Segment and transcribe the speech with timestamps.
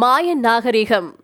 [0.00, 1.14] மாயன் நாகரிகம்.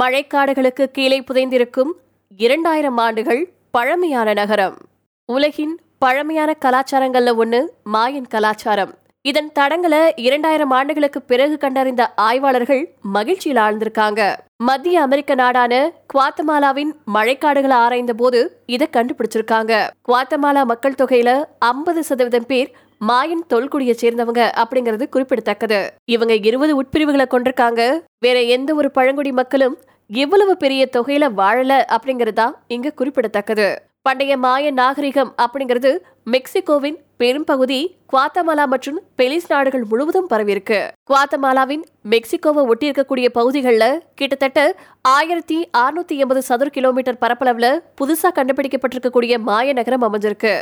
[0.00, 1.90] மழைக்காடுகளுக்கு கீழே புதைந்திருக்கும்
[2.36, 4.76] இரண்டாயிரம் ஆண்டுகள் பழமையான நகரம்.
[5.26, 8.94] உலகின் பழமையான கலாச்சாரங்கள்ல ஒன்று மாயன் கலாச்சாரம்.
[9.28, 14.36] இதன் தடங்களை இரண்டாயிரம் ஆண்டுகளுக்கு பிறகு கண்டறிந்த ஆய்வாளர்கள் மகிழ்ச்சியில் ஆழ்ந்திருக்காங்க.
[14.56, 19.72] மத்திய அமெரிக்க நாடான குவாத்தமாலாவின் மழைக்காடுகளை ஆராய்ந்த போது இதை கண்டுபிடிச்சிருக்காங்க.
[20.08, 22.70] குவாத்தமாலா மக்கள் தொகையில ஐம்பது சதவீதம் பேர்
[23.08, 25.80] மாயன் தொல்குடியை சேர்ந்தவங்க அப்படிங்கிறது குறிப்பிடத்தக்கது.
[26.04, 28.00] இவங்க இருபது உட்பிரிவுகளை கொண்டிருக்காங்க.
[28.18, 33.68] வேற எந்த ஒரு பழங்குடி மக்களும் இவ்வளவு பெரிய தொகையில வாழல அப்படிங்கறதா இங்க குறிப்பிடத்தக்கது.
[34.06, 35.90] பண்டைய மாய நாகரிகம் அப்படிங்கிறது
[36.32, 37.78] மெக்சிகோவின் பெரும்பகுதி
[38.12, 40.80] குவாத்தமாலா மற்றும் பெலிஸ் நாடுகள் முழுவதும் பரவியிருக்கு.
[41.10, 49.72] குவாத்தமாலாவின் மெக்சிகோவை ஒட்டி இருக்கக்கூடிய பகுதிகளில் கிட்டத்தட்ட ஆயிரத்தி அறுநூத்தி எண்பது சதுர கிலோமீட்டர் பரப்பளவுல புதுசா கண்டுபிடிக்கப்பட்டிருக்கக்கூடிய மாய
[49.72, 50.54] நகரம் அமைஞ்சிருக்கு.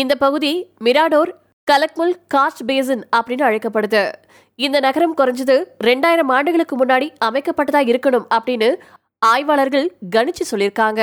[0.00, 1.34] இந்த பகுதி மிராடோர்
[1.68, 4.12] கலக்முல் காஸ்ட் பேசன் அப்படின்னு அழைக்கப்படுது.
[4.54, 8.70] இந்த நகரம் குறைஞ்சது ரெண்டாயிரம் ஆண்டுகளுக்கு முன்னாடி அமைக்கப்பட்டதா இருக்கணும் அப்படின்னு
[9.18, 11.02] ஆய்வாளர்கள் கணிச்சு சொல்லியிருக்காங்க.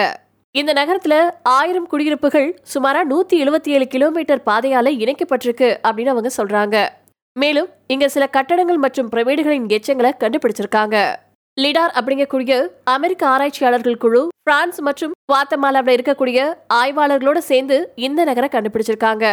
[0.60, 6.90] இந்த நகரத்துல ஆயிரம் குடியிருப்புகள் சுமாரா நூத்தி எழுபத்தி ஏழு கிலோமீட்டர் பாதையால இணைக்கப்பட்டிருக்கு அப்படின்னு அவங்க சொல்றாங்க.
[7.34, 10.98] மேலும் இங்க சில கட்டடங்கள் மற்றும் பிரமிடுகளின் எச்சங்களை கண்டுபிடிச்சிருக்காங்க.
[11.62, 19.26] லிடார் அப்படிங்கக்கூடிய அமெரிக்க ஆராய்ச்சியாளர்கள் குழு பிரான்ஸ் மற்றும் குவாத்தமாலாவில் இருக்கக்கூடிய ஆய்வாளர்களோட சேர்ந்து இந்த நகரை கண்டுபிடிச்சிருக்காங்க.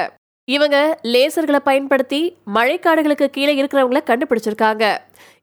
[0.54, 4.84] இவங்க லேசர்களை பயன்படுத்தி மழைக்காடுகளுக்கு கீழே இருக்கிறவங்கள கண்டுபிடிச்சிருக்காங்க.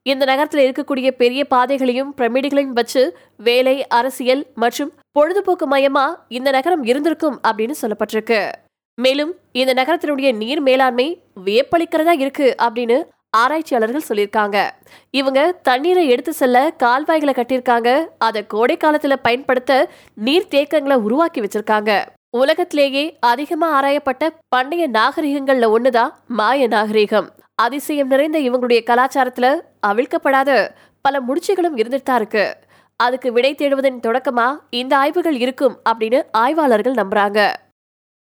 [0.02, 7.40] இந்த நகரத்தில் இருக்கக்கூடிய பெரிய பாதைகளையும் பிரமிடுகளையும் வச்சு வேலை அரசியல் மற்றும் பொழுதுபோக்கு மையமா இந்த நகரம் இருந்திருக்கும்
[7.48, 8.52] அப்படின்னு சொல்லப்பட்டிருக்கு.
[8.96, 11.08] மேலும் இந்த நகரத்தினுடைய நீர் மேலாண்மை
[11.46, 12.98] வியப்பளிக்கிறதா இருக்கு அப்படின்னு
[13.38, 14.58] ஆராய்ச்சியாளர்கள் சொல்லியிருக்காங்க.
[15.12, 18.06] இவங்க தண்ணீரை எடுத்து செல்ல கால்வாய்களை கட்டியிருக்காங்க.
[18.18, 22.06] அதை கோடை காலத்துல பயன்படுத்த நீர் தேக்கங்களை உருவாக்கி வச்சிருக்காங்க.
[22.40, 27.30] உலகத்திலேயே அதிகமா ஆராயப்பட்ட பண்டைய நாகரிகங்கள்ல ஒண்ணுதான் மாய நாகரிகம்?
[27.56, 30.70] அதிசயம் நிறைந்த இவங்களுடைய கலாச்சாரத்துல அவிழ்க்கப்படாத
[31.02, 32.58] பல முடிச்சுகளும் இருந்துட்டு தான் இருக்கு.
[32.96, 37.40] அதுக்கு விடை தேடுவதன் தொடக்கமா இந்த ஆய்வுகள் இருக்கும் அப்படின்னு ஆய்வாளர்கள் நம்புறாங்க.